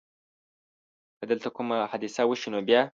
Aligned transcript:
که 1.19 1.23
دلته 1.31 1.49
کومه 1.55 1.75
حادثه 1.91 2.23
وشي 2.29 2.49
نو 2.53 2.59
بیا؟ 2.67 2.81